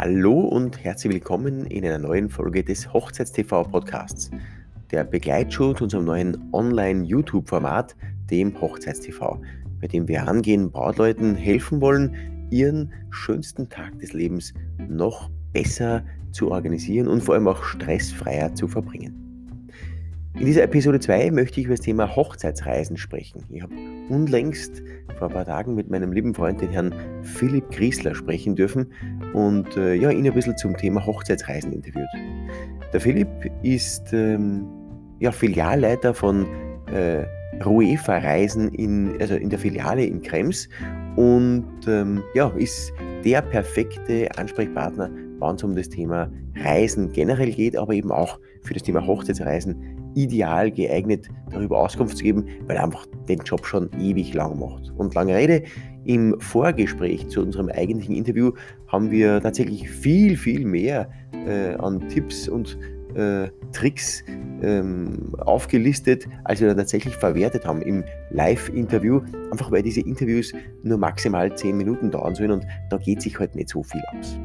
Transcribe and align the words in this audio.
Hallo 0.00 0.42
und 0.42 0.84
herzlich 0.84 1.12
willkommen 1.12 1.66
in 1.66 1.84
einer 1.84 1.98
neuen 1.98 2.30
Folge 2.30 2.62
des 2.62 2.92
Hochzeits-TV 2.92 3.64
Podcasts, 3.64 4.30
der 4.92 5.02
Begleitschuh 5.02 5.72
zu 5.72 5.82
unserem 5.82 6.04
neuen 6.04 6.52
Online-YouTube-Format, 6.52 7.96
dem 8.30 8.60
Hochzeits-TV, 8.60 9.42
bei 9.80 9.88
dem 9.88 10.06
wir 10.06 10.28
angehen 10.28 10.70
Brautleuten 10.70 11.34
helfen 11.34 11.80
wollen, 11.80 12.14
ihren 12.50 12.92
schönsten 13.10 13.68
Tag 13.70 13.98
des 13.98 14.12
Lebens 14.12 14.54
noch 14.88 15.30
besser 15.52 16.04
zu 16.30 16.52
organisieren 16.52 17.08
und 17.08 17.20
vor 17.20 17.34
allem 17.34 17.48
auch 17.48 17.64
stressfreier 17.64 18.54
zu 18.54 18.68
verbringen. 18.68 19.27
In 20.38 20.46
dieser 20.46 20.62
Episode 20.62 21.00
2 21.00 21.32
möchte 21.32 21.58
ich 21.58 21.66
über 21.66 21.74
das 21.74 21.84
Thema 21.84 22.14
Hochzeitsreisen 22.14 22.96
sprechen. 22.96 23.44
Ich 23.50 23.60
habe 23.60 23.74
unlängst 24.08 24.84
vor 25.18 25.26
ein 25.26 25.34
paar 25.34 25.44
Tagen 25.44 25.74
mit 25.74 25.90
meinem 25.90 26.12
lieben 26.12 26.32
Freund, 26.32 26.60
den 26.60 26.70
Herrn 26.70 26.94
Philipp 27.22 27.68
Griesler, 27.72 28.14
sprechen 28.14 28.54
dürfen 28.54 28.92
und 29.34 29.76
äh, 29.76 29.94
ja, 29.94 30.10
ihn 30.10 30.24
ein 30.24 30.32
bisschen 30.32 30.56
zum 30.56 30.76
Thema 30.76 31.04
Hochzeitsreisen 31.04 31.72
interviewt. 31.72 32.06
Der 32.92 33.00
Philipp 33.00 33.28
ist 33.64 34.12
ähm, 34.12 34.64
ja, 35.18 35.32
Filialleiter 35.32 36.14
von 36.14 36.46
äh, 36.86 37.24
Ruefa 37.64 38.18
Reisen 38.18 38.72
in, 38.74 39.20
also 39.20 39.34
in 39.34 39.50
der 39.50 39.58
Filiale 39.58 40.04
in 40.04 40.22
Krems 40.22 40.68
und 41.16 41.66
ähm, 41.88 42.22
ja, 42.34 42.46
ist 42.56 42.92
der 43.24 43.42
perfekte 43.42 44.28
Ansprechpartner, 44.38 45.10
wenn 45.40 45.56
es 45.56 45.64
um 45.64 45.74
das 45.74 45.88
Thema 45.88 46.30
Reisen 46.54 47.10
generell 47.10 47.50
geht, 47.50 47.76
aber 47.76 47.92
eben 47.92 48.12
auch 48.12 48.38
für 48.62 48.74
das 48.74 48.84
Thema 48.84 49.04
Hochzeitsreisen 49.04 49.97
ideal 50.14 50.70
geeignet, 50.70 51.28
darüber 51.50 51.78
Auskunft 51.80 52.16
zu 52.16 52.24
geben, 52.24 52.46
weil 52.66 52.76
er 52.76 52.84
einfach 52.84 53.06
den 53.28 53.38
Job 53.40 53.66
schon 53.66 53.90
ewig 54.00 54.34
lang 54.34 54.58
macht. 54.58 54.92
Und 54.96 55.14
lange 55.14 55.34
Rede, 55.34 55.62
im 56.04 56.40
Vorgespräch 56.40 57.28
zu 57.28 57.42
unserem 57.42 57.68
eigentlichen 57.68 58.14
Interview 58.14 58.52
haben 58.86 59.10
wir 59.10 59.40
tatsächlich 59.40 59.90
viel, 59.90 60.36
viel 60.36 60.64
mehr 60.64 61.10
äh, 61.46 61.74
an 61.74 62.08
Tipps 62.08 62.48
und 62.48 62.78
äh, 63.14 63.48
Tricks 63.72 64.24
ähm, 64.62 65.34
aufgelistet, 65.38 66.26
als 66.44 66.60
wir 66.60 66.68
dann 66.68 66.78
tatsächlich 66.78 67.14
verwertet 67.14 67.66
haben 67.66 67.82
im 67.82 68.04
Live-Interview. 68.30 69.20
Einfach 69.50 69.70
weil 69.70 69.82
diese 69.82 70.00
Interviews 70.00 70.52
nur 70.82 70.98
maximal 70.98 71.54
10 71.54 71.76
Minuten 71.76 72.10
dauern 72.10 72.34
sollen 72.34 72.52
und 72.52 72.66
da 72.90 72.96
geht 72.96 73.22
sich 73.22 73.38
halt 73.38 73.54
nicht 73.54 73.68
so 73.68 73.82
viel 73.82 74.02
aus. 74.18 74.38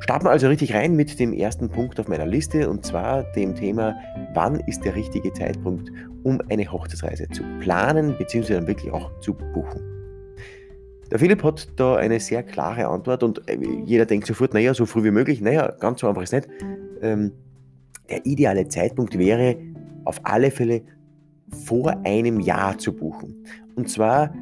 Starten 0.00 0.26
wir 0.26 0.30
also 0.30 0.48
richtig 0.48 0.74
rein 0.74 0.94
mit 0.94 1.18
dem 1.18 1.32
ersten 1.32 1.68
Punkt 1.68 1.98
auf 1.98 2.08
meiner 2.08 2.26
Liste 2.26 2.70
und 2.70 2.86
zwar 2.86 3.24
dem 3.34 3.54
Thema, 3.54 3.96
wann 4.34 4.60
ist 4.60 4.84
der 4.84 4.94
richtige 4.94 5.32
Zeitpunkt, 5.32 5.90
um 6.22 6.40
eine 6.48 6.70
Hochzeitsreise 6.70 7.28
zu 7.30 7.42
planen 7.60 8.16
bzw. 8.16 8.54
dann 8.54 8.66
wirklich 8.66 8.92
auch 8.92 9.10
zu 9.20 9.34
buchen. 9.34 9.80
Der 11.10 11.18
Philipp 11.18 11.42
hat 11.42 11.68
da 11.76 11.96
eine 11.96 12.20
sehr 12.20 12.42
klare 12.42 12.86
Antwort 12.86 13.22
und 13.22 13.48
äh, 13.48 13.58
jeder 13.84 14.04
denkt 14.04 14.26
sofort, 14.26 14.52
naja, 14.52 14.74
so 14.74 14.84
früh 14.84 15.04
wie 15.04 15.10
möglich. 15.10 15.40
Naja, 15.40 15.72
ganz 15.80 16.00
so 16.00 16.08
einfach 16.08 16.22
ist 16.22 16.32
nicht. 16.32 16.48
Ähm, 17.00 17.32
der 18.10 18.24
ideale 18.26 18.68
Zeitpunkt 18.68 19.18
wäre 19.18 19.56
auf 20.04 20.20
alle 20.24 20.50
Fälle 20.50 20.82
vor 21.66 21.96
einem 22.04 22.40
Jahr 22.40 22.76
zu 22.78 22.92
buchen. 22.92 23.44
Und 23.74 23.88
zwar 23.88 24.34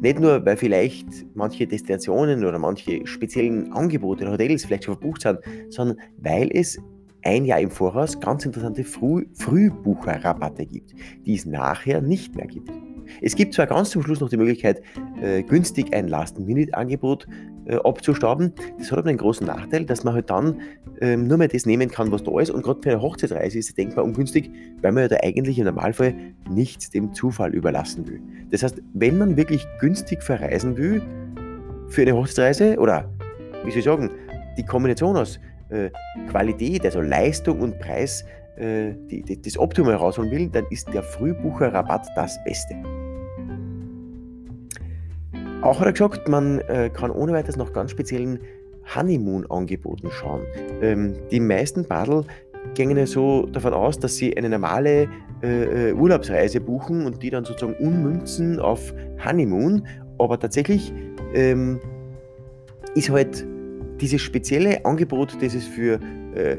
nicht 0.00 0.20
nur, 0.20 0.44
weil 0.44 0.56
vielleicht 0.56 1.06
manche 1.34 1.66
Destinationen 1.66 2.44
oder 2.44 2.58
manche 2.58 3.06
speziellen 3.06 3.72
Angebote 3.72 4.24
oder 4.24 4.32
Hotels 4.32 4.64
vielleicht 4.64 4.84
schon 4.84 4.94
verbucht 4.94 5.22
sind, 5.22 5.38
sondern 5.70 5.98
weil 6.18 6.50
es 6.52 6.78
ein 7.22 7.44
Jahr 7.44 7.60
im 7.60 7.70
Voraus 7.70 8.20
ganz 8.20 8.44
interessante 8.44 8.84
Früh 8.84 9.26
Frühbucherrabatte 9.34 10.66
gibt, 10.66 10.94
die 11.24 11.34
es 11.34 11.44
nachher 11.44 12.00
nicht 12.00 12.36
mehr 12.36 12.46
gibt. 12.46 12.70
Es 13.22 13.34
gibt 13.34 13.54
zwar 13.54 13.66
ganz 13.66 13.90
zum 13.90 14.02
Schluss 14.02 14.20
noch 14.20 14.28
die 14.28 14.36
Möglichkeit, 14.36 14.82
äh, 15.20 15.42
günstig 15.42 15.94
ein 15.94 16.08
Last-Minute-Angebot 16.08 17.26
äh, 17.66 17.76
abzustauben. 17.76 18.52
Das 18.78 18.90
hat 18.90 18.98
aber 18.98 19.08
einen 19.08 19.18
großen 19.18 19.46
Nachteil, 19.46 19.84
dass 19.84 20.04
man 20.04 20.14
halt 20.14 20.30
dann 20.30 20.60
ähm, 21.00 21.26
nur 21.26 21.38
mehr 21.38 21.48
das 21.48 21.66
nehmen 21.66 21.90
kann, 21.90 22.12
was 22.12 22.22
da 22.22 22.38
ist. 22.40 22.50
Und 22.50 22.62
gerade 22.62 22.80
für 22.82 22.90
eine 22.90 23.02
Hochzeitsreise 23.02 23.58
ist 23.58 23.68
es 23.68 23.74
denkbar 23.74 24.04
ungünstig, 24.04 24.50
weil 24.82 24.92
man 24.92 25.02
ja 25.02 25.08
da 25.08 25.16
eigentlich 25.22 25.58
im 25.58 25.64
Normalfall 25.64 26.14
nichts 26.48 26.90
dem 26.90 27.12
Zufall 27.12 27.54
überlassen 27.54 28.06
will. 28.06 28.20
Das 28.50 28.62
heißt, 28.62 28.82
wenn 28.94 29.18
man 29.18 29.36
wirklich 29.36 29.66
günstig 29.80 30.22
verreisen 30.22 30.76
will 30.76 31.02
für 31.88 32.02
eine 32.02 32.14
Hochzeitsreise 32.14 32.78
oder, 32.78 33.10
wie 33.64 33.70
soll 33.70 33.78
ich 33.78 33.84
sagen, 33.84 34.10
die 34.56 34.64
Kombination 34.64 35.16
aus 35.16 35.38
äh, 35.68 35.90
Qualität, 36.30 36.84
also 36.84 37.00
Leistung 37.00 37.60
und 37.60 37.78
Preis, 37.78 38.24
äh, 38.56 38.94
die, 39.10 39.22
die, 39.22 39.40
das 39.40 39.58
Optimum 39.58 39.90
herausholen 39.90 40.30
will, 40.30 40.48
dann 40.48 40.66
ist 40.70 40.92
der 40.92 41.02
Frühbucherrabatt 41.02 42.06
das 42.14 42.42
Beste. 42.44 42.74
Auch 45.62 45.80
hat 45.80 45.86
er 45.86 45.92
gesagt, 45.92 46.28
man 46.28 46.60
äh, 46.60 46.90
kann 46.90 47.10
ohne 47.10 47.32
weiteres 47.32 47.56
nach 47.56 47.72
ganz 47.72 47.90
speziellen 47.90 48.38
Honeymoon-Angeboten 48.94 50.10
schauen. 50.10 50.42
Ähm, 50.80 51.14
die 51.30 51.40
meisten 51.40 51.84
Badel 51.84 52.24
gehen 52.74 52.96
ja 52.96 53.06
so 53.06 53.46
davon 53.46 53.72
aus, 53.72 53.98
dass 53.98 54.16
sie 54.16 54.36
eine 54.36 54.48
normale 54.48 55.08
äh, 55.42 55.90
äh, 55.90 55.92
Urlaubsreise 55.92 56.60
buchen 56.60 57.04
und 57.04 57.22
die 57.22 57.30
dann 57.30 57.44
sozusagen 57.44 57.74
ummünzen 57.84 58.60
auf 58.60 58.94
Honeymoon. 59.24 59.86
Aber 60.18 60.38
tatsächlich 60.38 60.92
ähm, 61.34 61.80
ist 62.94 63.10
halt 63.10 63.46
dieses 64.00 64.22
spezielle 64.22 64.84
Angebot, 64.84 65.36
das 65.40 65.54
es 65.54 65.66
für 65.66 66.00
äh, 66.34 66.58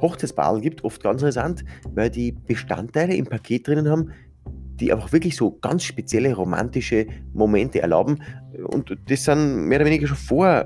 Hochzeitsbadel 0.00 0.60
gibt, 0.60 0.84
oft 0.84 1.02
ganz 1.02 1.22
interessant, 1.22 1.64
weil 1.94 2.10
die 2.10 2.32
Bestandteile 2.32 3.14
im 3.14 3.26
Paket 3.26 3.66
drinnen 3.66 3.88
haben, 3.88 4.10
die 4.80 4.92
einfach 4.92 5.12
wirklich 5.12 5.36
so 5.36 5.58
ganz 5.60 5.84
spezielle 5.84 6.34
romantische 6.34 7.06
Momente 7.34 7.82
erlauben. 7.82 8.22
Und 8.64 8.96
das 9.08 9.24
sind 9.24 9.66
mehr 9.66 9.78
oder 9.78 9.86
weniger 9.86 10.06
schon 10.06 10.16
vor, 10.16 10.64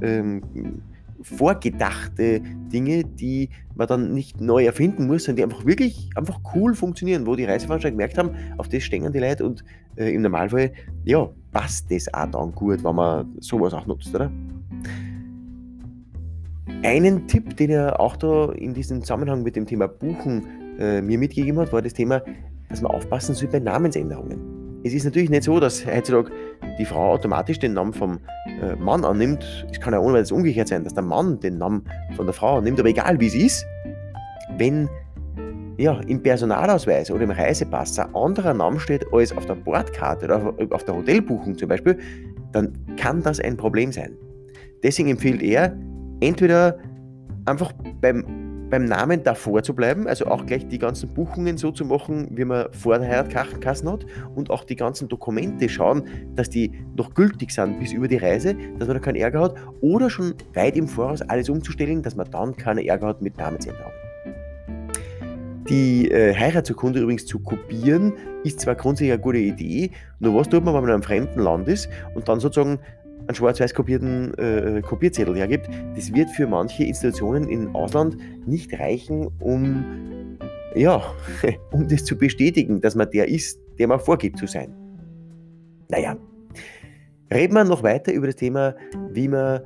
ähm, 0.00 0.82
vorgedachte 1.22 2.40
Dinge, 2.72 3.04
die 3.04 3.48
man 3.74 3.86
dann 3.86 4.12
nicht 4.12 4.40
neu 4.40 4.64
erfinden 4.64 5.06
muss, 5.06 5.24
sondern 5.24 5.36
die 5.36 5.54
einfach 5.54 5.64
wirklich 5.66 6.10
einfach 6.16 6.40
cool 6.54 6.74
funktionieren, 6.74 7.26
wo 7.26 7.36
die 7.36 7.44
Reiseveranstalter 7.44 7.92
gemerkt 7.92 8.18
haben, 8.18 8.34
auf 8.58 8.68
das 8.68 8.82
stehen 8.82 9.10
die 9.12 9.18
Leute 9.18 9.44
und 9.44 9.64
äh, 9.96 10.12
im 10.14 10.22
Normalfall, 10.22 10.72
ja, 11.04 11.28
passt 11.52 11.90
das 11.90 12.12
auch 12.12 12.26
dann 12.26 12.52
gut, 12.52 12.82
wenn 12.82 12.94
man 12.94 13.32
sowas 13.40 13.72
auch 13.72 13.86
nutzt, 13.86 14.14
oder? 14.14 14.30
Einen 16.84 17.28
Tipp, 17.28 17.56
den 17.56 17.70
er 17.70 18.00
auch 18.00 18.16
da 18.16 18.50
in 18.52 18.74
diesem 18.74 19.02
Zusammenhang 19.02 19.44
mit 19.44 19.54
dem 19.54 19.66
Thema 19.66 19.86
Buchen 19.86 20.78
äh, 20.80 21.00
mir 21.00 21.16
mitgegeben 21.16 21.60
hat, 21.60 21.72
war 21.72 21.80
das 21.80 21.92
Thema, 21.92 22.22
dass 22.68 22.82
man 22.82 22.90
aufpassen 22.90 23.36
soll 23.36 23.48
bei 23.48 23.60
Namensänderungen. 23.60 24.80
Es 24.82 24.92
ist 24.92 25.04
natürlich 25.04 25.30
nicht 25.30 25.44
so, 25.44 25.60
dass 25.60 25.86
heutzutage 25.86 26.32
die 26.80 26.84
Frau 26.84 27.12
automatisch 27.12 27.60
den 27.60 27.74
Namen 27.74 27.92
vom 27.92 28.18
äh, 28.60 28.74
Mann 28.74 29.04
annimmt. 29.04 29.46
Es 29.70 29.78
kann 29.78 29.92
ja 29.92 30.00
ohne 30.00 30.14
weiteres 30.14 30.32
umgekehrt 30.32 30.66
sein, 30.66 30.82
dass 30.82 30.92
der 30.92 31.04
Mann 31.04 31.38
den 31.38 31.58
Namen 31.58 31.84
von 32.16 32.26
der 32.26 32.32
Frau 32.32 32.58
annimmt. 32.58 32.80
Aber 32.80 32.88
egal 32.88 33.20
wie 33.20 33.28
es 33.28 33.34
ist, 33.36 33.66
wenn 34.58 34.88
ja, 35.76 36.00
im 36.08 36.20
Personalausweis 36.20 37.12
oder 37.12 37.22
im 37.22 37.30
Reisepass 37.30 37.96
ein 38.00 38.12
anderer 38.12 38.54
Name 38.54 38.80
steht 38.80 39.06
als 39.12 39.36
auf 39.36 39.46
der 39.46 39.54
Bordkarte 39.54 40.24
oder 40.24 40.36
auf, 40.38 40.72
auf 40.72 40.84
der 40.84 40.96
Hotelbuchung 40.96 41.56
zum 41.56 41.68
Beispiel, 41.68 41.96
dann 42.50 42.72
kann 42.96 43.22
das 43.22 43.38
ein 43.38 43.56
Problem 43.56 43.92
sein. 43.92 44.16
Deswegen 44.82 45.10
empfiehlt 45.10 45.42
er, 45.42 45.76
entweder 46.22 46.78
einfach 47.44 47.72
beim 48.00 48.24
beim 48.72 48.86
Namen 48.86 49.22
davor 49.22 49.62
zu 49.62 49.74
bleiben, 49.74 50.08
also 50.08 50.24
auch 50.24 50.46
gleich 50.46 50.66
die 50.66 50.78
ganzen 50.78 51.12
Buchungen 51.12 51.58
so 51.58 51.70
zu 51.72 51.84
machen, 51.84 52.28
wie 52.30 52.46
man 52.46 52.72
vor 52.72 52.98
der 52.98 53.06
Heiratkassen 53.06 53.92
hat 53.92 54.06
und 54.34 54.48
auch 54.48 54.64
die 54.64 54.76
ganzen 54.76 55.10
Dokumente 55.10 55.68
schauen, 55.68 56.04
dass 56.36 56.48
die 56.48 56.72
noch 56.96 57.12
gültig 57.12 57.50
sind 57.50 57.78
bis 57.80 57.92
über 57.92 58.08
die 58.08 58.16
Reise, 58.16 58.56
dass 58.78 58.88
man 58.88 58.96
da 58.96 58.98
keinen 58.98 59.16
Ärger 59.16 59.42
hat 59.42 59.56
oder 59.82 60.08
schon 60.08 60.32
weit 60.54 60.74
im 60.78 60.88
Voraus 60.88 61.20
alles 61.20 61.50
umzustellen, 61.50 62.02
dass 62.02 62.16
man 62.16 62.30
dann 62.30 62.56
keinen 62.56 62.78
Ärger 62.78 63.08
hat 63.08 63.20
mit 63.20 63.36
Namensänderung. 63.36 63.92
Die 65.68 66.10
äh, 66.10 66.34
Heiratsurkunde 66.34 67.00
übrigens 67.00 67.26
zu 67.26 67.40
kopieren, 67.40 68.14
ist 68.42 68.60
zwar 68.60 68.74
grundsätzlich 68.74 69.12
eine 69.12 69.20
gute 69.20 69.38
Idee, 69.38 69.90
nur 70.18 70.34
was 70.34 70.48
tut 70.48 70.64
man, 70.64 70.72
wenn 70.72 70.80
man 70.80 70.88
in 70.88 70.94
einem 70.94 71.02
fremden 71.02 71.40
Land 71.40 71.68
ist 71.68 71.90
und 72.14 72.26
dann 72.26 72.40
sozusagen 72.40 72.78
einen 73.26 73.34
schwarz-weiß 73.34 73.74
kopierten 73.74 74.34
äh, 74.34 74.82
Kopierzettel 74.82 75.36
hergibt, 75.36 75.68
das 75.94 76.12
wird 76.12 76.30
für 76.30 76.46
manche 76.46 76.84
Institutionen 76.84 77.48
im 77.48 77.74
Ausland 77.74 78.16
nicht 78.46 78.78
reichen, 78.78 79.28
um, 79.40 80.38
ja, 80.74 81.02
um 81.72 81.88
das 81.88 82.04
zu 82.04 82.16
bestätigen, 82.16 82.80
dass 82.80 82.94
man 82.94 83.10
der 83.10 83.28
ist, 83.28 83.58
der 83.78 83.88
man 83.88 84.00
vorgibt 84.00 84.38
zu 84.38 84.46
sein. 84.46 84.74
Naja, 85.88 86.16
reden 87.32 87.54
wir 87.54 87.64
noch 87.64 87.82
weiter 87.82 88.12
über 88.12 88.26
das 88.26 88.36
Thema, 88.36 88.74
wie 89.10 89.28
man 89.28 89.60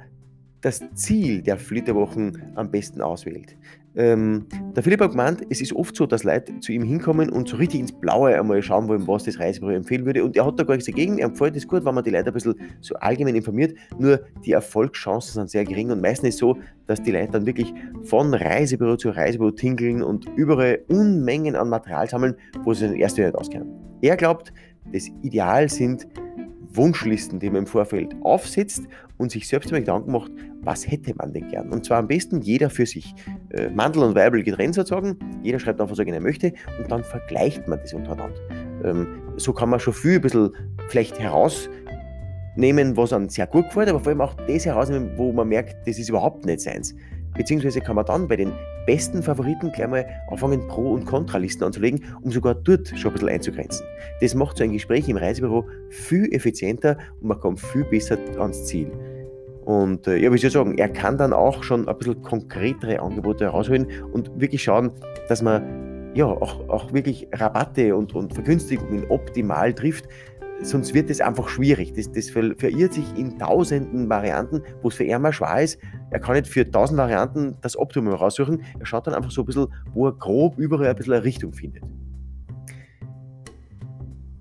das 0.60 0.82
Ziel 0.94 1.42
der 1.42 1.58
Flitterwochen 1.58 2.52
am 2.56 2.70
besten 2.70 3.00
auswählt. 3.00 3.56
Ähm, 3.96 4.46
der 4.74 4.82
Philipp 4.82 5.00
hat 5.00 5.12
gemeint, 5.12 5.40
es 5.48 5.62
ist 5.62 5.72
oft 5.72 5.96
so, 5.96 6.04
dass 6.04 6.22
Leute 6.22 6.60
zu 6.60 6.72
ihm 6.72 6.82
hinkommen 6.82 7.30
und 7.30 7.48
so 7.48 7.56
richtig 7.56 7.80
ins 7.80 7.92
Blaue 7.92 8.38
einmal 8.38 8.60
schauen 8.60 8.88
wollen, 8.88 9.06
was 9.08 9.24
das 9.24 9.40
Reisebüro 9.40 9.72
empfehlen 9.72 10.04
würde. 10.04 10.22
Und 10.22 10.36
er 10.36 10.44
hat 10.44 10.58
da 10.58 10.64
gar 10.64 10.74
nichts 10.74 10.90
dagegen. 10.90 11.18
Er 11.18 11.26
empfiehlt 11.26 11.56
es 11.56 11.66
gut, 11.66 11.84
wenn 11.84 11.94
man 11.94 12.04
die 12.04 12.10
Leute 12.10 12.26
ein 12.26 12.34
bisschen 12.34 12.54
so 12.82 12.94
allgemein 12.96 13.34
informiert. 13.34 13.74
Nur 13.98 14.20
die 14.44 14.52
Erfolgschancen 14.52 15.32
sind 15.32 15.50
sehr 15.50 15.64
gering 15.64 15.90
und 15.90 16.02
meistens 16.02 16.30
ist 16.30 16.38
so, 16.38 16.58
dass 16.86 17.02
die 17.02 17.10
Leute 17.10 17.32
dann 17.32 17.46
wirklich 17.46 17.72
von 18.04 18.34
Reisebüro 18.34 18.96
zu 18.96 19.08
Reisebüro 19.08 19.50
tingeln 19.52 20.02
und 20.02 20.26
überall 20.36 20.80
Unmengen 20.88 21.56
an 21.56 21.70
Material 21.70 22.08
sammeln, 22.08 22.34
wo 22.64 22.74
sie 22.74 22.86
dann 22.86 22.96
erst 22.96 23.16
wieder 23.16 23.28
nicht 23.28 23.38
auskennen. 23.38 23.68
Er 24.02 24.16
glaubt, 24.16 24.52
das 24.92 25.08
Ideal 25.22 25.70
sind 25.70 26.06
Wunschlisten, 26.76 27.40
die 27.40 27.48
man 27.48 27.60
im 27.62 27.66
Vorfeld 27.66 28.14
aufsetzt 28.22 28.84
und 29.16 29.30
sich 29.30 29.48
selbst 29.48 29.70
immer 29.70 29.80
Gedanken 29.80 30.12
macht, 30.12 30.30
was 30.66 30.86
hätte 30.86 31.14
man 31.16 31.32
denn 31.32 31.48
gern? 31.48 31.70
Und 31.70 31.86
zwar 31.86 31.98
am 31.98 32.08
besten 32.08 32.42
jeder 32.42 32.68
für 32.68 32.84
sich. 32.84 33.14
Äh, 33.50 33.70
Mandel 33.70 34.02
und 34.02 34.14
Weibel 34.14 34.42
getrennt 34.42 34.74
sozusagen. 34.74 35.16
Jeder 35.42 35.58
schreibt 35.60 35.80
auf, 35.80 35.90
was 35.90 35.98
er 35.98 36.04
gerne 36.04 36.20
möchte 36.20 36.52
und 36.78 36.90
dann 36.90 37.04
vergleicht 37.04 37.66
man 37.68 37.78
das 37.80 37.94
untereinander. 37.94 38.36
Ähm, 38.84 39.06
so 39.36 39.52
kann 39.52 39.70
man 39.70 39.80
schon 39.80 39.94
viel 39.94 40.16
ein 40.16 40.20
bisschen 40.20 40.50
vielleicht 40.88 41.18
herausnehmen, 41.18 42.96
was 42.96 43.12
einem 43.12 43.28
sehr 43.28 43.46
gut 43.46 43.66
gefällt, 43.68 43.88
aber 43.88 44.00
vor 44.00 44.08
allem 44.08 44.20
auch 44.20 44.34
das 44.48 44.66
herausnehmen, 44.66 45.12
wo 45.16 45.32
man 45.32 45.48
merkt, 45.48 45.76
das 45.86 45.98
ist 45.98 46.08
überhaupt 46.08 46.44
nicht 46.44 46.60
seins. 46.60 46.94
Beziehungsweise 47.34 47.80
kann 47.80 47.96
man 47.96 48.06
dann 48.06 48.26
bei 48.26 48.36
den 48.36 48.52
besten 48.86 49.22
Favoriten 49.22 49.70
gleich 49.70 49.88
mal 49.88 50.06
anfangen, 50.30 50.66
Pro- 50.66 50.94
und 50.94 51.04
Kontralisten 51.04 51.64
anzulegen, 51.64 52.02
um 52.22 52.32
sogar 52.32 52.54
dort 52.54 52.88
schon 52.96 53.10
ein 53.10 53.12
bisschen 53.12 53.28
einzugrenzen. 53.28 53.86
Das 54.20 54.34
macht 54.34 54.56
so 54.56 54.64
ein 54.64 54.72
Gespräch 54.72 55.08
im 55.08 55.16
Reisebüro 55.16 55.64
viel 55.90 56.32
effizienter 56.32 56.96
und 57.20 57.28
man 57.28 57.38
kommt 57.38 57.60
viel 57.60 57.84
besser 57.84 58.18
ans 58.38 58.64
Ziel. 58.64 58.90
Und 59.66 60.06
äh, 60.06 60.16
ja, 60.16 60.32
wie 60.32 60.38
soll 60.38 60.46
ich 60.46 60.52
sagen, 60.52 60.78
er 60.78 60.88
kann 60.88 61.18
dann 61.18 61.32
auch 61.32 61.64
schon 61.64 61.88
ein 61.88 61.98
bisschen 61.98 62.22
konkretere 62.22 63.00
Angebote 63.00 63.46
herausholen 63.46 63.88
und 64.12 64.30
wirklich 64.40 64.62
schauen, 64.62 64.92
dass 65.28 65.42
man 65.42 66.12
ja 66.14 66.24
auch, 66.24 66.68
auch 66.68 66.92
wirklich 66.92 67.26
Rabatte 67.34 67.96
und, 67.96 68.14
und 68.14 68.32
Vergünstigungen 68.32 69.06
optimal 69.10 69.74
trifft, 69.74 70.04
sonst 70.62 70.94
wird 70.94 71.10
es 71.10 71.20
einfach 71.20 71.48
schwierig. 71.48 71.94
Das, 71.94 72.12
das 72.12 72.30
verirrt 72.30 72.92
sich 72.92 73.04
in 73.18 73.40
tausenden 73.40 74.08
Varianten, 74.08 74.62
wo 74.82 74.88
es 74.88 74.94
für 74.94 75.02
ihn 75.02 75.20
mal 75.20 75.32
schwer 75.32 75.60
ist. 75.60 75.80
Er 76.10 76.20
kann 76.20 76.36
nicht 76.36 76.46
für 76.46 76.70
tausend 76.70 76.98
Varianten 76.98 77.56
das 77.60 77.76
Optimum 77.76 78.14
raussuchen. 78.14 78.62
Er 78.78 78.86
schaut 78.86 79.08
dann 79.08 79.14
einfach 79.14 79.32
so 79.32 79.42
ein 79.42 79.46
bisschen, 79.46 79.66
wo 79.94 80.06
er 80.06 80.12
grob 80.12 80.58
überall 80.58 80.86
ein 80.86 80.94
bisschen 80.94 81.14
eine 81.14 81.24
Richtung 81.24 81.52
findet. 81.52 81.82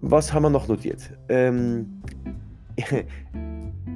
Was 0.02 0.32
haben 0.32 0.44
wir 0.44 0.52
noch 0.52 0.68
notiert? 0.68 1.12
Ähm, 1.30 2.04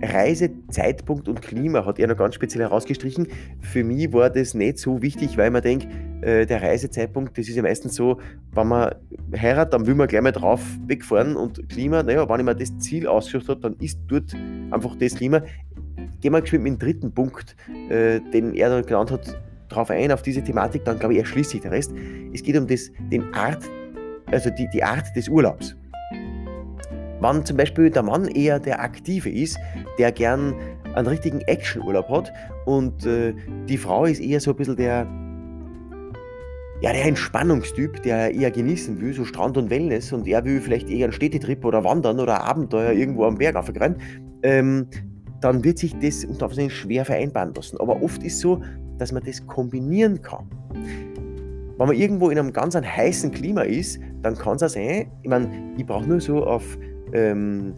Reisezeitpunkt 0.02 1.28
und 1.28 1.42
Klima 1.42 1.86
hat 1.86 2.00
er 2.00 2.08
noch 2.08 2.18
ganz 2.18 2.36
speziell 2.36 2.64
herausgestrichen. 2.64 3.28
Für 3.60 3.84
mich 3.84 4.14
war 4.14 4.30
das 4.30 4.54
nicht 4.54 4.78
so 4.78 5.02
wichtig, 5.02 5.38
weil 5.38 5.52
man 5.52 5.62
denkt, 5.62 5.88
äh, 6.22 6.46
der 6.46 6.62
Reisezeitpunkt, 6.62 7.38
das 7.38 7.50
ist 7.50 7.56
ja 7.56 7.64
meistens 7.64 7.96
so, 7.96 8.20
wenn 8.54 8.68
man 8.68 8.96
heiratet, 9.36 9.74
dann 9.74 9.88
will 9.88 9.96
man 9.96 10.08
gleich 10.08 10.22
mal 10.22 10.32
drauf 10.32 10.62
wegfahren 10.88 11.36
und 11.36 11.68
Klima, 11.70 12.04
naja, 12.04 12.28
wenn 12.30 12.40
ich 12.40 12.46
mir 12.46 12.56
das 12.56 12.78
Ziel 12.78 13.08
ausgesucht 13.08 13.50
habe, 13.50 13.62
dann 13.62 13.76
ist 13.80 14.00
dort 14.08 14.36
einfach 14.72 14.96
das 14.96 15.16
Klima. 15.16 15.42
Gehen 16.22 16.34
wir 16.34 16.42
geschwind 16.42 16.64
mit 16.64 16.74
dem 16.74 16.80
dritten 16.80 17.14
Punkt, 17.14 17.56
äh, 17.90 18.20
den 18.34 18.54
er 18.54 18.70
dann 18.70 18.86
genannt 18.86 19.12
hat, 19.12 19.38
drauf 19.70 19.90
ein, 19.90 20.12
auf 20.12 20.22
diese 20.22 20.44
Thematik, 20.44 20.84
dann 20.86 21.00
glaube 21.00 21.14
ich, 21.14 21.20
erschließt 21.20 21.52
sich 21.52 21.62
der 21.62 21.72
Rest. 21.72 21.94
Es 22.34 22.44
geht 22.44 22.58
um 22.58 22.68
das, 22.68 22.92
den 23.12 23.34
Art, 23.34 23.64
also 24.28 24.50
die, 24.50 24.68
die 24.70 24.84
Art 24.84 25.16
des 25.16 25.30
Urlaubs. 25.30 25.76
Wenn 27.22 27.46
zum 27.46 27.58
Beispiel 27.58 27.90
der 27.90 28.04
Mann 28.04 28.28
eher 28.28 28.60
der 28.60 28.82
Aktive 28.82 29.30
ist, 29.30 29.58
der 29.98 30.12
gern 30.12 30.54
einen 30.96 31.08
richtigen 31.08 31.42
Actionurlaub 31.42 32.10
hat 32.10 32.34
und 32.66 33.06
äh, 33.06 33.34
die 33.68 33.78
Frau 33.78 34.06
ist 34.06 34.20
eher 34.20 34.40
so 34.40 34.52
ein 34.52 34.58
bisschen 34.58 34.76
der, 34.76 35.08
ja, 36.82 36.94
der 36.94 37.06
Entspannungstyp, 37.06 38.02
der 38.04 38.34
eher 38.34 38.52
genießen 38.52 39.00
will, 39.02 39.14
so 39.14 39.26
Strand 39.26 39.58
und 39.58 39.70
Wellness 39.70 40.12
und 40.14 40.28
er 40.28 40.44
will 40.46 40.62
vielleicht 40.62 40.90
eher 40.90 41.06
einen 41.06 41.14
Städtetrip 41.14 41.64
oder 41.66 41.84
wandern 41.84 42.20
oder 42.20 42.44
Abenteuer 42.44 42.94
irgendwo 42.94 43.26
am 43.26 43.38
Berg 43.38 43.56
aufgerannt, 43.56 43.98
ähm, 44.44 44.88
dann 45.42 45.64
wird 45.64 45.78
sich 45.78 45.98
das 46.00 46.26
unter 46.26 46.46
Umständen 46.46 46.72
schwer 46.72 47.06
vereinbaren 47.06 47.54
lassen. 47.54 47.78
Aber 47.80 48.02
oft 48.02 48.24
ist 48.24 48.36
es 48.36 48.40
so, 48.40 48.62
dass 48.98 49.12
man 49.12 49.24
das 49.24 49.46
kombinieren 49.48 50.22
kann. 50.22 50.50
Wenn 51.78 51.88
man 51.88 51.96
irgendwo 51.96 52.30
in 52.30 52.38
einem 52.38 52.52
ganz 52.52 52.76
heißen 52.76 53.32
Klima 53.32 53.62
ist, 53.62 54.00
dann 54.22 54.36
kann 54.36 54.58
es 54.58 54.64
auch 54.64 54.70
sein, 54.70 55.10
ich 55.24 55.30
meine, 55.30 55.50
ich 55.78 55.86
brauche 55.86 56.06
nur 56.06 56.20
so 56.20 56.44
auf 56.44 56.78
ähm, 57.14 57.74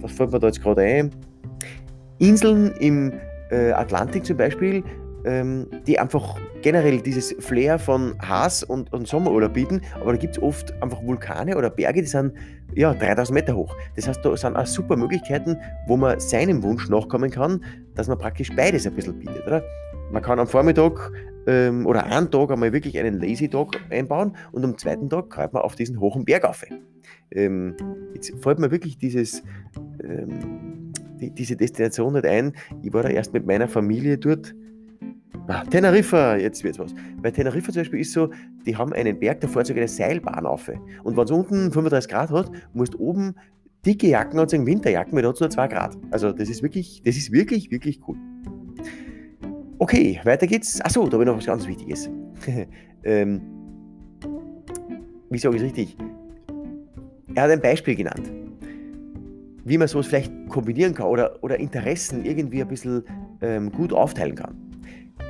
was 0.00 0.12
fällt 0.12 0.32
mir 0.32 0.38
da 0.38 0.46
jetzt 0.48 0.62
gerade 0.62 0.82
ein? 0.82 1.10
Inseln 2.18 2.72
im 2.80 3.12
äh, 3.50 3.72
Atlantik 3.72 4.24
zum 4.24 4.36
Beispiel, 4.36 4.82
ähm, 5.24 5.66
die 5.86 5.98
einfach 5.98 6.36
generell 6.62 7.00
dieses 7.00 7.34
Flair 7.38 7.78
von 7.78 8.14
Haas 8.20 8.62
und, 8.62 8.92
und 8.92 9.08
Sommerurlaub 9.08 9.54
bieten, 9.54 9.80
aber 10.00 10.12
da 10.12 10.18
gibt 10.18 10.36
es 10.36 10.42
oft 10.42 10.72
einfach 10.82 11.02
Vulkane 11.02 11.56
oder 11.56 11.70
Berge, 11.70 12.02
die 12.02 12.08
sind 12.08 12.32
ja 12.74 12.92
3000 12.92 13.34
Meter 13.34 13.56
hoch. 13.56 13.74
Das 13.96 14.06
heißt, 14.06 14.24
da 14.24 14.36
sind 14.36 14.56
auch 14.56 14.66
super 14.66 14.96
Möglichkeiten, 14.96 15.56
wo 15.86 15.96
man 15.96 16.20
seinem 16.20 16.62
Wunsch 16.62 16.88
nachkommen 16.88 17.30
kann, 17.30 17.64
dass 17.94 18.08
man 18.08 18.18
praktisch 18.18 18.50
beides 18.54 18.86
ein 18.86 18.94
bisschen 18.94 19.18
bietet. 19.18 19.46
Oder? 19.46 19.62
Man 20.10 20.22
kann 20.22 20.38
am 20.38 20.46
Vormittag 20.46 21.12
ähm, 21.46 21.86
oder 21.86 22.06
einen 22.06 22.30
Tag 22.30 22.50
einmal 22.50 22.72
wirklich 22.72 22.98
einen 22.98 23.20
Lazy 23.20 23.48
Tag 23.48 23.80
einbauen 23.90 24.36
und 24.52 24.64
am 24.64 24.76
zweiten 24.78 25.08
Tag 25.08 25.30
greift 25.30 25.52
man 25.52 25.62
auf 25.62 25.74
diesen 25.74 26.00
hohen 26.00 26.24
Berg 26.24 26.44
auf. 26.44 26.64
Ähm, 27.30 27.76
jetzt 28.14 28.32
fällt 28.42 28.58
mir 28.58 28.70
wirklich 28.70 28.98
dieses, 28.98 29.42
ähm, 30.02 30.92
die, 31.20 31.30
diese 31.30 31.56
Destination 31.56 32.12
nicht 32.14 32.26
ein. 32.26 32.52
Ich 32.82 32.92
war 32.92 33.02
da 33.02 33.08
erst 33.08 33.32
mit 33.32 33.46
meiner 33.46 33.68
Familie 33.68 34.18
dort. 34.18 34.54
Ah, 35.46 35.64
Teneriffa, 35.64 36.36
jetzt 36.36 36.62
wird's 36.62 36.78
was. 36.78 36.94
Bei 37.20 37.30
Teneriffa 37.30 37.72
zum 37.72 37.80
Beispiel 37.80 38.00
ist 38.00 38.12
so, 38.12 38.30
die 38.66 38.76
haben 38.76 38.92
einen 38.92 39.18
Berg, 39.18 39.40
da 39.40 39.48
fährt 39.48 39.66
sogar 39.66 39.80
eine 39.80 39.88
Seilbahn 39.88 40.46
auf. 40.46 40.70
Und 41.02 41.16
wenn 41.16 41.24
es 41.24 41.30
unten 41.30 41.72
35 41.72 42.10
Grad 42.10 42.30
hat, 42.30 42.50
musst 42.72 42.94
du 42.94 42.98
oben 42.98 43.34
dicke 43.84 44.08
Jacken 44.08 44.38
anziehen, 44.38 44.66
Winterjacken, 44.66 45.12
weil 45.14 45.22
da 45.22 45.28
hat 45.28 45.36
es 45.36 45.40
nur 45.40 45.50
2 45.50 45.68
Grad. 45.68 45.96
Also 46.10 46.32
das 46.32 46.48
ist 46.48 46.62
wirklich, 46.62 47.02
das 47.04 47.16
ist 47.16 47.32
wirklich, 47.32 47.70
wirklich 47.70 48.00
cool. 48.06 48.16
Okay, 49.80 50.20
weiter 50.24 50.46
geht's. 50.46 50.78
Achso, 50.82 51.06
da 51.06 51.14
habe 51.14 51.24
ich 51.24 51.26
noch 51.26 51.38
was 51.38 51.46
ganz 51.46 51.66
Wichtiges. 51.66 52.10
ähm, 53.04 53.40
wie 55.30 55.38
sage 55.38 55.56
ich 55.56 55.62
es 55.62 55.68
richtig? 55.68 55.96
Er 57.34 57.44
hat 57.44 57.50
ein 57.50 57.62
Beispiel 57.62 57.94
genannt, 57.96 58.30
wie 59.64 59.78
man 59.78 59.88
sowas 59.88 60.08
vielleicht 60.08 60.30
kombinieren 60.50 60.92
kann 60.92 61.06
oder, 61.06 61.42
oder 61.42 61.58
Interessen 61.58 62.26
irgendwie 62.26 62.60
ein 62.60 62.68
bisschen 62.68 63.04
ähm, 63.40 63.72
gut 63.72 63.94
aufteilen 63.94 64.34
kann. 64.34 64.54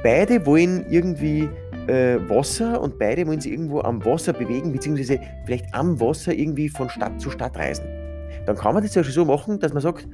Beide 0.03 0.45
wollen 0.45 0.85
irgendwie 0.91 1.49
äh, 1.87 2.19
Wasser 2.29 2.81
und 2.81 2.99
beide 2.99 3.25
wollen 3.29 3.41
sich 3.41 3.53
irgendwo 3.53 3.83
am 3.83 4.05
Wasser 4.05 4.33
bewegen, 4.33 4.73
beziehungsweise 4.73 5.21
vielleicht 5.45 5.73
am 5.73 6.01
Wasser 6.01 6.35
irgendwie 6.35 6.69
von 6.69 6.91
Stadt 6.91 7.21
zu 7.21 7.31
Stadt 7.31 7.57
reisen. 7.57 7.85
Dann 8.47 8.57
kann 8.57 8.75
man 8.75 8.83
das 8.83 8.97
ja 8.97 9.05
schon 9.05 9.13
so 9.13 9.25
machen, 9.25 9.61
dass 9.61 9.73
man 9.73 9.83
sagt, 9.83 10.09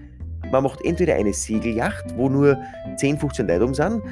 man 0.51 0.63
macht 0.63 0.85
entweder 0.85 1.15
eine 1.15 1.33
Segelyacht, 1.33 2.17
wo 2.17 2.29
nur 2.29 2.59
10, 2.97 3.19
15 3.19 3.47
Leute 3.47 3.65
um 3.65 3.75
sind, 3.75 4.03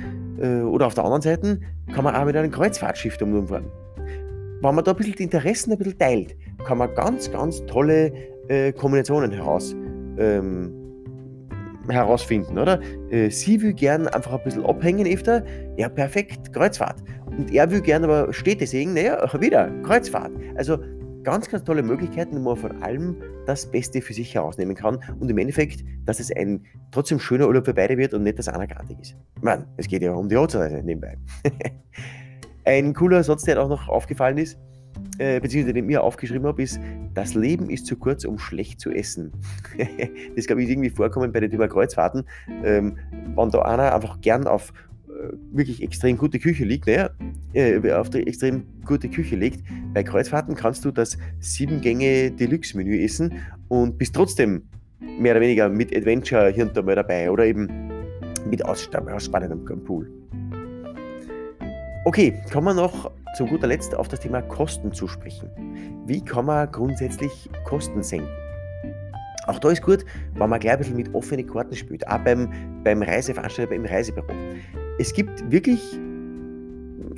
äh, 0.40 0.60
oder 0.60 0.86
auf 0.86 0.94
der 0.94 1.04
anderen 1.04 1.22
Seite 1.22 1.60
kann 1.92 2.04
man 2.04 2.14
auch 2.14 2.24
mit 2.24 2.36
einem 2.36 2.50
Kreuzfahrtschiff 2.50 3.20
umfahren. 3.20 3.70
Wenn 4.60 4.74
man 4.74 4.84
da 4.84 4.92
ein 4.92 4.96
bisschen 4.96 5.14
die 5.16 5.22
Interessen 5.24 5.72
ein 5.72 5.78
bisschen 5.78 5.98
teilt, 5.98 6.36
kann 6.64 6.78
man 6.78 6.94
ganz, 6.94 7.30
ganz 7.30 7.64
tolle 7.66 8.12
äh, 8.48 8.72
Kombinationen 8.72 9.30
heraus, 9.30 9.74
ähm, 10.18 10.72
herausfinden, 11.88 12.58
oder? 12.58 12.80
Äh, 13.10 13.28
sie 13.28 13.60
will 13.60 13.74
gern 13.74 14.08
einfach 14.08 14.32
ein 14.32 14.44
bisschen 14.44 14.64
abhängen 14.64 15.06
öfter, 15.06 15.44
ja 15.76 15.88
perfekt, 15.88 16.52
Kreuzfahrt. 16.52 17.02
Und 17.36 17.52
er 17.52 17.70
will 17.70 17.80
gern 17.80 18.04
aber 18.04 18.32
Städte 18.32 18.66
sehen, 18.66 18.94
naja, 18.94 19.20
wieder, 19.40 19.70
Kreuzfahrt. 19.82 20.32
Also 20.56 20.78
ganz, 21.24 21.48
ganz 21.48 21.64
tolle 21.64 21.82
Möglichkeiten, 21.82 22.36
wo 22.36 22.50
man 22.50 22.56
von 22.56 22.82
allem 22.82 23.16
das 23.46 23.66
Beste 23.66 24.00
für 24.00 24.12
sich 24.12 24.34
herausnehmen 24.34 24.76
kann 24.76 24.98
und 25.18 25.28
im 25.28 25.38
Endeffekt, 25.38 25.84
dass 26.04 26.20
es 26.20 26.30
ein 26.30 26.64
trotzdem 26.90 27.18
schöner 27.18 27.46
Urlaub 27.46 27.64
für 27.64 27.74
beide 27.74 27.96
wird 27.96 28.14
und 28.14 28.22
nicht, 28.22 28.38
dass 28.38 28.48
einer 28.48 28.66
gratis 28.66 28.96
ist. 29.00 29.16
Man, 29.40 29.66
es 29.76 29.88
geht 29.88 30.02
ja 30.02 30.12
um 30.12 30.28
die 30.28 30.36
Hochzeit 30.36 30.84
nebenbei. 30.84 31.16
ein 32.64 32.94
cooler 32.94 33.24
Satz, 33.24 33.42
der 33.42 33.62
auch 33.62 33.68
noch 33.68 33.88
aufgefallen 33.88 34.38
ist, 34.38 34.58
äh, 35.18 35.40
beziehungsweise 35.40 35.74
den 35.74 35.86
mir 35.86 36.02
aufgeschrieben 36.02 36.46
habe, 36.46 36.62
ist, 36.62 36.80
das 37.14 37.34
Leben 37.34 37.70
ist 37.70 37.86
zu 37.86 37.96
kurz, 37.96 38.24
um 38.24 38.38
schlecht 38.38 38.80
zu 38.80 38.90
essen. 38.90 39.32
das 40.36 40.46
glaube 40.46 40.62
ich 40.62 40.70
irgendwie 40.70 40.90
vorkommen 40.90 41.32
bei 41.32 41.40
den 41.40 41.50
Thema 41.50 41.68
Kreuzfahrten. 41.68 42.24
Ähm, 42.62 42.98
wenn 43.34 43.50
da 43.50 43.62
einer 43.62 43.94
einfach 43.94 44.20
gern 44.20 44.46
auf 44.46 44.72
wirklich 45.52 45.82
extrem 45.82 46.16
gute 46.16 46.38
Küche 46.38 46.64
liegt, 46.64 46.86
naja, 46.86 47.10
äh, 47.52 47.92
auf 47.92 48.10
die 48.10 48.26
extrem 48.26 48.64
gute 48.84 49.08
Küche 49.08 49.36
legt. 49.36 49.64
Bei 49.92 50.02
Kreuzfahrten 50.02 50.54
kannst 50.54 50.84
du 50.84 50.90
das 50.90 51.16
sieben 51.40 51.80
Gänge 51.80 52.30
Deluxe-Menü 52.30 53.02
essen 53.02 53.34
und 53.68 53.98
bist 53.98 54.14
trotzdem 54.14 54.62
mehr 55.18 55.32
oder 55.32 55.40
weniger 55.40 55.68
mit 55.68 55.94
Adventure 55.94 56.50
hier 56.50 56.66
und 56.66 56.76
da 56.76 56.82
mal 56.82 56.96
dabei 56.96 57.30
oder 57.30 57.46
eben 57.46 57.68
mit 58.48 58.64
ausspannendem 58.64 59.64
Pool. 59.84 60.10
Okay, 62.04 62.34
kommen 62.52 62.66
wir 62.66 62.74
noch 62.74 63.10
zu 63.36 63.46
guter 63.46 63.66
Letzt 63.66 63.94
auf 63.94 64.08
das 64.08 64.20
Thema 64.20 64.42
Kosten 64.42 64.92
zu 64.92 65.08
sprechen. 65.08 65.48
Wie 66.06 66.22
kann 66.22 66.46
man 66.46 66.70
grundsätzlich 66.70 67.48
Kosten 67.64 68.02
senken? 68.02 68.28
Auch 69.46 69.58
da 69.58 69.70
ist 69.70 69.82
gut, 69.82 70.04
wenn 70.34 70.48
man 70.48 70.60
gleich 70.60 70.74
ein 70.74 70.78
bisschen 70.78 70.96
mit 70.96 71.14
offenen 71.14 71.46
Karten 71.46 71.74
spielt, 71.74 72.06
auch 72.08 72.18
beim, 72.18 72.48
beim 72.82 73.02
Reiseveranstalter, 73.02 73.70
beim 73.70 73.84
Reisebüro 73.84 74.32
es 74.98 75.12
gibt 75.12 75.50
wirklich 75.50 75.98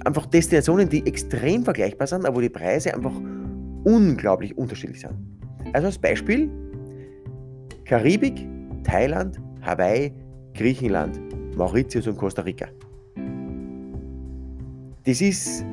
einfach 0.04 0.26
Destinationen, 0.26 0.88
die 0.88 1.06
extrem 1.06 1.64
vergleichbar 1.64 2.06
sind, 2.06 2.24
aber 2.26 2.36
wo 2.36 2.40
die 2.40 2.48
Preise 2.48 2.94
einfach 2.94 3.14
unglaublich 3.84 4.56
unterschiedlich 4.56 5.00
sind. 5.00 5.14
Also 5.72 5.86
als 5.86 5.98
Beispiel 5.98 6.50
Karibik, 7.84 8.46
Thailand, 8.84 9.40
Hawaii, 9.62 10.12
Griechenland, 10.54 11.20
Mauritius 11.56 12.06
und 12.06 12.16
Costa 12.16 12.42
Rica. 12.42 12.66
Das 15.04 15.20
ist 15.20 15.64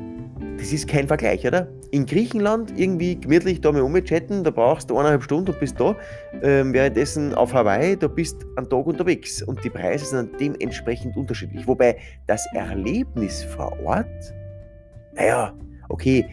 das 0.58 0.72
ist 0.72 0.88
kein 0.88 1.08
Vergleich, 1.08 1.46
oder? 1.46 1.68
In 1.94 2.08
Griechenland 2.08 2.74
irgendwie 2.76 3.20
gemütlich 3.20 3.62
da 3.62 3.72
mal 3.72 3.84
umchatten, 3.84 4.44
da 4.44 4.50
brauchst 4.50 4.90
du 4.90 4.98
eineinhalb 4.98 5.22
Stunden 5.22 5.52
und 5.52 5.60
bist 5.60 5.80
da. 5.80 5.96
Ähm, 6.42 6.74
währenddessen 6.74 7.36
auf 7.36 7.54
Hawaii, 7.54 7.96
da 7.96 8.08
bist 8.08 8.42
du 8.42 8.48
einen 8.56 8.68
Tag 8.68 8.88
unterwegs 8.88 9.44
und 9.44 9.64
die 9.64 9.70
Preise 9.70 10.08
sind 10.08 10.32
dementsprechend 10.40 11.16
unterschiedlich. 11.16 11.68
Wobei 11.68 11.98
das 12.26 12.48
Erlebnis 12.56 13.44
vor 13.44 13.78
Ort, 13.86 14.08
naja, 15.14 15.54
okay, 15.90 16.26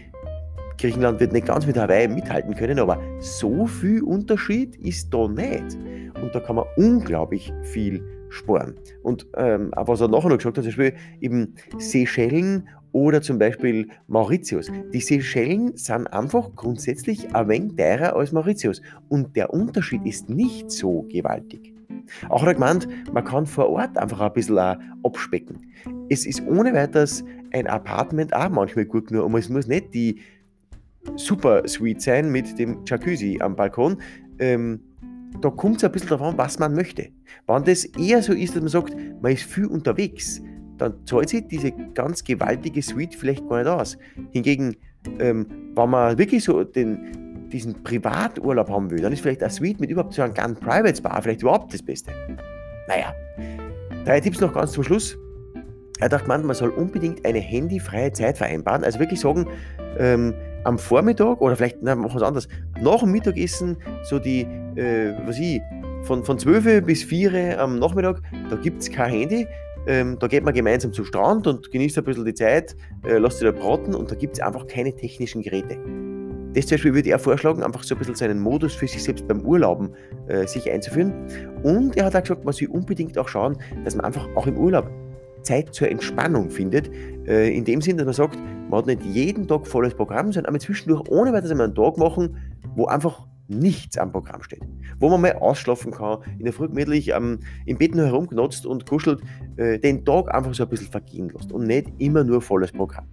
Griechenland 0.79 1.21
wird 1.21 1.35
nicht 1.35 1.47
ganz 1.47 1.67
mit 1.67 1.77
Hawaii 1.77 2.09
mithalten 2.09 2.55
können, 2.55 2.79
aber 2.79 2.99
so 3.19 3.67
viel 3.67 4.03
Unterschied 4.03 4.77
ist 4.77 5.13
da 5.13 5.29
nicht. 5.29 5.77
Und 6.23 6.35
da 6.35 6.41
kann 6.41 6.57
man 6.57 6.65
unglaublich 6.79 7.53
viel 7.65 8.03
sparen. 8.31 8.77
Und 9.03 9.27
ähm, 9.37 9.73
was 9.77 10.01
er 10.01 10.09
nachher 10.09 10.31
noch 10.31 10.39
gesagt 10.39 10.57
hat, 10.57 10.65
zum 10.65 10.71
Beispiel 10.71 10.95
eben 11.21 11.55
Seychellen 11.77 12.67
oder 12.93 13.23
zum 13.23 13.39
Beispiel 13.39 13.89
Mauritius. 14.09 14.71
Die 14.93 15.01
Seychellen 15.01 15.77
sind 15.77 16.07
einfach 16.09 16.55
grundsätzlich 16.57 17.35
ein 17.35 17.49
wenig 17.49 17.77
teurer 17.77 18.17
als 18.17 18.33
Mauritius. 18.33 18.83
Und 19.09 19.37
der 19.37 19.53
Unterschied 19.53 20.05
ist 20.05 20.29
nicht 20.29 20.71
so 20.71 21.07
gewaltig. 21.11 21.75
Auch 22.29 22.43
hat 22.43 22.49
er 22.49 22.55
gemeint, 22.55 22.89
man 23.13 23.25
kann 23.25 23.47
vor 23.47 23.69
Ort 23.71 23.97
einfach 23.97 24.21
ein 24.21 24.33
bisschen 24.33 24.59
abspecken. 25.03 25.73
Es 26.09 26.27
ist 26.27 26.43
ohne 26.47 26.73
weiteres 26.73 27.25
ein 27.53 27.67
Apartment 27.67 28.35
auch 28.35 28.49
manchmal 28.49 28.85
gut 28.85 29.09
genug. 29.09 29.27
Und 29.27 29.37
es 29.37 29.49
muss 29.49 29.67
nicht 29.67 29.95
die 29.95 30.21
Super 31.17 31.67
Suite 31.67 32.03
sein 32.03 32.31
mit 32.31 32.59
dem 32.59 32.85
Jacuzzi 32.87 33.39
am 33.41 33.57
Balkon. 33.57 33.99
Ähm, 34.39 34.81
da 35.41 35.51
kommt 35.51 35.79
es 35.79 35.85
ein 35.85 35.93
bisschen 35.93 36.09
darauf 36.09 36.33
an, 36.33 36.39
was 36.39 36.59
man 36.59 36.75
möchte. 36.75 37.09
Wenn 37.47 37.65
das 37.65 37.85
eher 37.85 38.23
so 38.23 38.33
ist, 38.33 38.55
dass 38.55 38.63
man 38.63 38.69
sagt, 38.69 38.97
man 39.23 39.33
ist 39.33 39.45
viel 39.45 39.67
unterwegs, 39.67 40.43
dann 40.81 40.95
zahlt 41.07 41.29
sich 41.29 41.47
diese 41.47 41.73
ganz 41.95 42.25
gewaltige 42.25 42.83
Suite 42.83 43.15
vielleicht 43.15 43.49
gar 43.49 43.59
nicht 43.59 43.69
aus. 43.69 43.99
Hingegen, 44.33 44.77
ähm, 45.19 45.47
wenn 45.75 45.91
man 45.91 46.19
wirklich 46.19 46.45
so 46.45 46.65
den, 46.65 47.49
diesen 47.53 47.83
Privaturlaub 47.83 48.69
haben 48.69 48.91
will, 48.91 49.01
dann 49.01 49.13
ist 49.13 49.21
vielleicht 49.21 49.43
eine 49.43 49.53
Suite 49.53 49.81
mit 49.81 49.91
überhaupt 49.91 50.15
so 50.15 50.23
einem 50.23 50.35
kleinen 50.35 50.57
Private 50.57 50.97
Spa 50.97 51.21
vielleicht 51.21 51.43
überhaupt 51.43 51.75
das 51.75 51.83
Beste. 51.83 52.13
Naja, 52.89 53.15
drei 54.05 54.21
Tipps 54.21 54.41
noch 54.41 54.53
ganz 54.53 54.73
zum 54.73 54.85
Schluss. 54.85 55.17
Er 56.01 56.09
dachte, 56.09 56.29
man, 56.29 56.47
man 56.47 56.57
soll 56.57 56.71
unbedingt 56.71 57.25
eine 57.27 57.41
handyfreie 57.41 58.11
Zeit 58.13 58.39
vereinbaren. 58.39 58.85
Also 58.85 58.99
wirklich 58.99 59.21
sagen, 59.21 59.47
ähm, 59.99 60.35
am 60.65 60.79
Vormittag 60.79 61.41
oder 61.41 61.57
vielleicht, 61.57 61.83
nein, 61.83 61.99
machen 61.99 62.13
wir 62.15 62.17
es 62.17 62.23
anders, 62.23 62.49
nach 62.81 63.01
dem 63.01 63.13
Mittagessen, 63.13 63.77
so 64.05 64.19
die, 64.19 64.43
äh, 64.77 65.13
was 65.27 65.39
ich, 65.39 65.61
von, 66.03 66.25
von 66.25 66.39
12 66.39 66.85
bis 66.85 67.05
4 67.05 67.61
am 67.61 67.79
Nachmittag, 67.79 68.23
da 68.49 68.57
gibt 68.57 68.81
es 68.81 68.91
kein 68.91 69.11
Handy. 69.13 69.47
Ähm, 69.87 70.19
da 70.19 70.27
geht 70.27 70.45
man 70.45 70.55
gemeinsam 70.55 70.93
zum 70.93 71.05
Strand 71.05 71.47
und 71.47 71.71
genießt 71.71 71.99
ein 71.99 72.05
bisschen 72.05 72.25
die 72.25 72.35
Zeit, 72.35 72.77
äh, 73.05 73.19
lasst 73.19 73.39
sich 73.39 73.49
da 73.49 73.53
braten 73.53 73.95
und 73.95 74.11
da 74.11 74.15
gibt 74.15 74.35
es 74.35 74.41
einfach 74.41 74.67
keine 74.67 74.95
technischen 74.95 75.43
Geräte. 75.43 75.79
Das 76.55 76.67
zum 76.67 76.77
Beispiel 76.77 76.95
würde 76.95 77.11
er 77.11 77.19
vorschlagen, 77.19 77.63
einfach 77.63 77.85
so 77.85 77.95
ein 77.95 77.99
bisschen 77.99 78.17
seinen 78.17 78.41
Modus 78.41 78.75
für 78.75 78.89
sich 78.89 79.03
selbst 79.03 79.27
beim 79.29 79.41
Urlauben 79.43 79.95
äh, 80.27 80.47
sich 80.47 80.71
einzuführen. 80.71 81.13
Und 81.63 81.97
er 81.97 82.07
hat 82.07 82.17
auch 82.17 82.23
gesagt, 82.23 82.45
man 82.45 82.53
soll 82.53 82.69
unbedingt 82.69 83.17
auch 83.19 83.29
schauen, 83.29 83.57
dass 83.85 83.95
man 83.95 84.05
einfach 84.05 84.27
auch 84.35 84.47
im 84.47 84.59
Urlaub 84.59 84.91
Zeit 85.43 85.73
zur 85.73 85.89
Entspannung 85.89 86.51
findet. 86.51 86.91
Äh, 87.27 87.57
in 87.57 87.65
dem 87.65 87.81
Sinn, 87.81 87.97
dass 87.97 88.07
man 88.07 88.15
sagt, 88.15 88.39
man 88.69 88.81
hat 88.81 88.87
nicht 88.87 89.05
jeden 89.05 89.47
Tag 89.47 89.67
volles 89.67 89.95
Programm, 89.95 90.33
sondern 90.33 90.47
einmal 90.47 90.61
zwischendurch 90.61 91.09
ohne 91.09 91.33
weiteres 91.33 91.53
einen 91.53 91.75
Tag 91.75 91.97
machen, 91.97 92.37
wo 92.75 92.87
einfach 92.87 93.27
nichts 93.51 93.99
am 93.99 94.13
Programm 94.13 94.43
steht. 94.43 94.63
Wo 94.99 95.09
man 95.09 95.21
mal 95.21 95.33
ausschlafen 95.35 95.93
kann, 95.93 96.19
in 96.39 96.45
der 96.45 96.53
Früh 96.53 96.69
gemütlich 96.69 97.09
ähm, 97.09 97.41
im 97.67 97.79
Bett 97.79 97.95
nur 97.95 98.07
herumgenutzt 98.07 98.67
und 98.67 98.87
kuschelt, 98.87 99.21
äh, 99.57 99.79
den 99.79 100.05
Tag 100.05 100.33
einfach 100.35 100.55
so 100.55 100.63
ein 100.63 100.69
bisschen 100.69 100.91
vergehen 100.91 101.31
lässt 101.31 101.53
und 101.53 101.67
nicht 101.67 101.89
immer 101.99 102.25
nur 102.25 102.41
volles 102.41 102.73
Programm. 102.73 103.07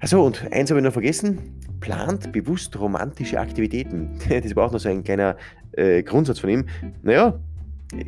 Achso, 0.00 0.24
und 0.24 0.46
eins 0.52 0.70
habe 0.70 0.80
ich 0.80 0.84
noch 0.84 0.92
vergessen. 0.92 1.38
Plant 1.80 2.32
bewusst 2.32 2.78
romantische 2.78 3.40
Aktivitäten. 3.40 4.18
Das 4.28 4.54
war 4.54 4.66
auch 4.66 4.72
noch 4.72 4.80
so 4.80 4.88
ein 4.88 5.02
kleiner 5.02 5.36
äh, 5.72 6.02
Grundsatz 6.02 6.38
von 6.38 6.50
ihm. 6.50 6.66
Naja, 7.02 7.38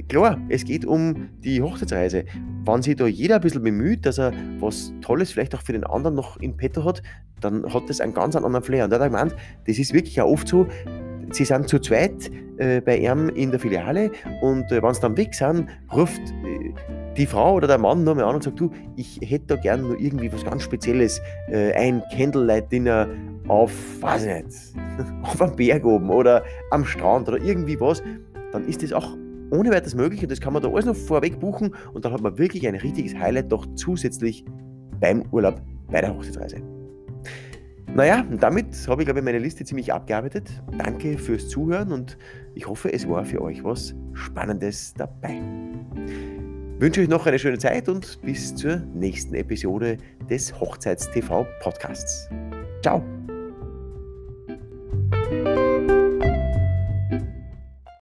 Klar, 0.08 0.38
es 0.50 0.64
geht 0.64 0.84
um 0.84 1.30
die 1.42 1.62
Hochzeitsreise. 1.62 2.24
Wenn 2.66 2.82
sich 2.82 2.96
da 2.96 3.06
jeder 3.06 3.36
ein 3.36 3.40
bisschen 3.40 3.62
bemüht, 3.62 4.04
dass 4.04 4.18
er 4.18 4.32
was 4.58 4.92
Tolles 5.00 5.32
vielleicht 5.32 5.54
auch 5.54 5.62
für 5.62 5.72
den 5.72 5.84
anderen 5.84 6.16
noch 6.16 6.36
in 6.36 6.56
petto 6.56 6.84
hat, 6.84 7.02
dann 7.40 7.64
hat 7.72 7.88
das 7.88 8.00
einen 8.00 8.12
ganz 8.12 8.36
anderen 8.36 8.62
Flair. 8.62 8.84
Und 8.84 8.90
da 8.90 8.96
hat 8.96 9.02
er 9.02 9.08
gemeint, 9.08 9.34
das 9.66 9.78
ist 9.78 9.94
wirklich 9.94 10.20
auch 10.20 10.30
oft 10.30 10.48
so, 10.48 10.66
sie 11.32 11.44
sind 11.44 11.68
zu 11.68 11.78
zweit 11.78 12.30
äh, 12.58 12.80
bei 12.82 12.98
ihm 12.98 13.30
in 13.30 13.50
der 13.50 13.60
Filiale 13.60 14.10
und 14.42 14.70
äh, 14.70 14.82
wenn 14.82 14.92
sie 14.92 15.00
dann 15.00 15.16
weg 15.16 15.34
sind, 15.34 15.68
ruft 15.94 16.20
äh, 16.20 16.74
die 17.16 17.26
Frau 17.26 17.54
oder 17.54 17.66
der 17.66 17.78
Mann 17.78 18.04
nochmal 18.04 18.24
an 18.24 18.34
und 18.34 18.44
sagt, 18.44 18.60
du, 18.60 18.70
ich 18.96 19.18
hätte 19.22 19.46
da 19.46 19.56
gern 19.56 19.82
nur 19.82 19.98
irgendwie 19.98 20.32
was 20.32 20.44
ganz 20.44 20.62
Spezielles, 20.62 21.20
äh, 21.48 21.72
ein 21.72 22.02
Candlelight-Dinner 22.14 23.08
auf, 23.48 23.72
weiß 24.00 24.26
ich 24.26 24.44
nicht, 24.44 24.56
auf 25.22 25.40
einem 25.40 25.56
Berg 25.56 25.84
oben 25.84 26.10
oder 26.10 26.44
am 26.70 26.84
Strand 26.84 27.28
oder 27.28 27.38
irgendwie 27.38 27.80
was, 27.80 28.02
dann 28.52 28.66
ist 28.66 28.82
das 28.82 28.92
auch 28.92 29.16
ohne 29.50 29.70
weiteres 29.70 29.94
möglich 29.94 30.22
und 30.22 30.30
das 30.30 30.40
kann 30.40 30.52
man 30.52 30.62
da 30.62 30.68
alles 30.68 30.86
noch 30.86 30.96
vorweg 30.96 31.40
buchen 31.40 31.74
und 31.92 32.04
dann 32.04 32.12
hat 32.12 32.20
man 32.20 32.38
wirklich 32.38 32.66
ein 32.66 32.74
richtiges 32.74 33.14
Highlight 33.14 33.50
noch 33.50 33.66
zusätzlich 33.74 34.44
beim 35.00 35.22
Urlaub 35.30 35.60
bei 35.88 36.00
der 36.00 36.14
Hochzeitsreise. 36.14 36.62
Naja, 37.94 38.24
damit 38.38 38.66
habe 38.88 39.02
ich, 39.02 39.06
glaube 39.06 39.18
ich, 39.18 39.24
meine 39.24 39.38
Liste 39.38 39.64
ziemlich 39.64 39.92
abgearbeitet. 39.92 40.48
Danke 40.78 41.18
fürs 41.18 41.48
Zuhören 41.48 41.90
und 41.90 42.16
ich 42.54 42.68
hoffe, 42.68 42.92
es 42.92 43.08
war 43.08 43.24
für 43.24 43.42
euch 43.42 43.64
was 43.64 43.94
Spannendes 44.12 44.94
dabei. 44.94 45.40
Ich 46.76 46.80
wünsche 46.80 47.00
euch 47.00 47.08
noch 47.08 47.26
eine 47.26 47.38
schöne 47.38 47.58
Zeit 47.58 47.88
und 47.88 48.20
bis 48.22 48.54
zur 48.54 48.76
nächsten 48.94 49.34
Episode 49.34 49.98
des 50.30 50.58
Hochzeits-TV 50.58 51.46
Podcasts. 51.60 52.28
Ciao! 52.82 53.19